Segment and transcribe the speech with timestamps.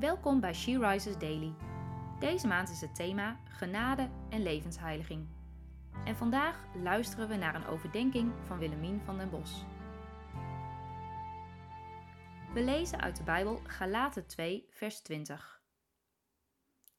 [0.00, 1.54] Welkom bij She Rises Daily.
[2.18, 5.28] Deze maand is het thema genade en levensheiliging.
[6.04, 9.64] En vandaag luisteren we naar een overdenking van Willemien van den Bos.
[12.54, 15.62] We lezen uit de Bijbel Galaten 2, vers 20.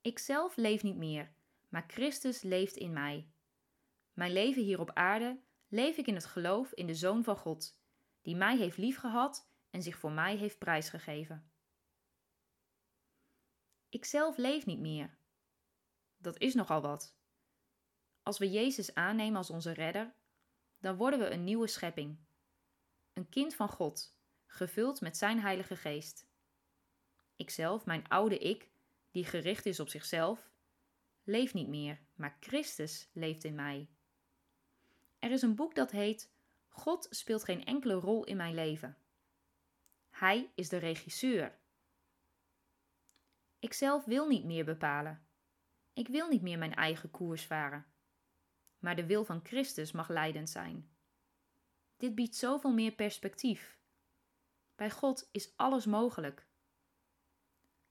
[0.02, 1.32] Ikzelf leef niet meer,
[1.70, 3.28] maar Christus leeft in mij.
[4.14, 7.80] Mijn leven hier op aarde leef ik in het geloof in de Zoon van God,
[8.22, 11.51] die mij heeft liefgehad en zich voor mij heeft prijsgegeven.
[13.92, 15.18] Ikzelf leef niet meer.
[16.18, 17.16] Dat is nogal wat.
[18.24, 20.14] Als we Jezus aannemen als onze redder,
[20.80, 22.18] dan worden we een nieuwe schepping.
[23.14, 26.26] Een kind van God, gevuld met zijn Heilige Geest.
[27.36, 28.70] Ikzelf, mijn oude ik,
[29.12, 30.50] die gericht is op zichzelf,
[31.24, 33.90] leef niet meer, maar Christus leeft in mij.
[35.20, 36.32] Er is een boek dat heet
[36.68, 38.98] God speelt geen enkele rol in mijn leven.
[40.10, 41.60] Hij is de regisseur.
[43.62, 45.26] Ikzelf wil niet meer bepalen.
[45.94, 47.86] Ik wil niet meer mijn eigen koers varen.
[48.80, 50.90] Maar de wil van Christus mag leidend zijn.
[51.98, 53.80] Dit biedt zoveel meer perspectief.
[54.76, 56.48] Bij God is alles mogelijk.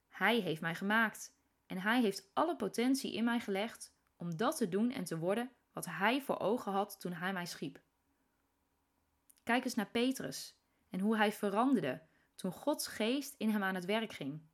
[0.07, 4.69] Hij heeft mij gemaakt en Hij heeft alle potentie in mij gelegd om dat te
[4.69, 7.81] doen en te worden wat Hij voor ogen had toen Hij mij schiep.
[9.43, 10.59] Kijk eens naar Petrus
[10.89, 12.01] en hoe hij veranderde
[12.35, 14.49] toen Gods geest in hem aan het werk ging.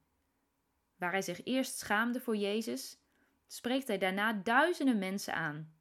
[0.98, 2.98] Waar hij zich eerst schaamde voor Jezus,
[3.48, 5.76] spreekt hij daarna duizenden mensen aan.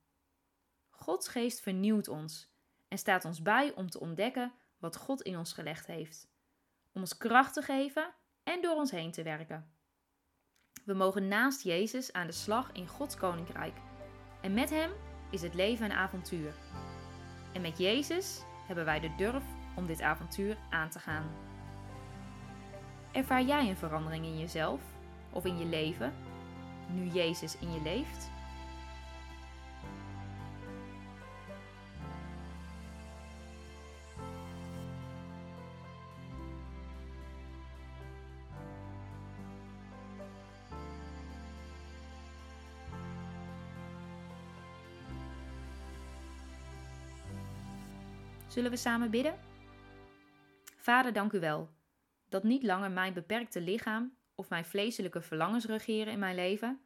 [0.91, 2.55] Gods geest vernieuwt ons
[2.89, 6.29] en staat ons bij om te ontdekken wat God in ons gelegd heeft,
[6.93, 9.75] om ons kracht te geven en door ons heen te werken.
[10.85, 13.77] We mogen naast Jezus aan de slag in Gods koninkrijk.
[14.43, 14.91] En met Hem
[15.31, 16.55] is het leven een avontuur.
[17.53, 19.45] En met Jezus hebben wij de durf
[19.77, 21.31] om dit avontuur aan te gaan.
[23.13, 24.81] Ervaar jij een verandering in jezelf
[25.37, 26.15] of in je leven
[26.91, 28.31] nu Jezus in je leeft?
[48.47, 49.39] Zullen we samen bidden?
[50.77, 51.69] Vader, dank u wel
[52.29, 56.81] dat niet langer mijn beperkte lichaam of mijn vleeselijke verlangens regeren in mijn leven,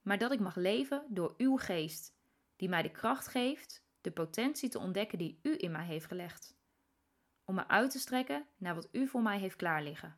[0.00, 2.16] maar dat ik mag leven door uw geest,
[2.56, 6.56] die mij de kracht geeft de potentie te ontdekken die u in mij heeft gelegd,
[7.44, 10.16] om me uit te strekken naar wat u voor mij heeft klaarliggen.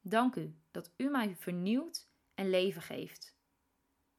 [0.00, 3.38] Dank u dat u mij vernieuwt en leven geeft.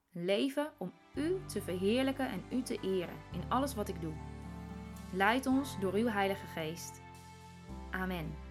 [0.10, 4.14] Leven om u te verheerlijken en u te eren in alles wat ik doe.
[5.14, 7.02] Leid ons door uw Heilige Geest.
[7.92, 8.51] Amen.